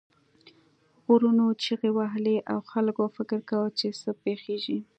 غرونو 1.05 1.45
چیغې 1.63 1.89
وهلې 1.97 2.37
او 2.51 2.57
خلک 2.71 2.97
فکر 3.17 3.39
کاوه 3.49 3.69
چې 3.79 3.87
څه 4.01 4.09
پیښیږي. 4.23 4.79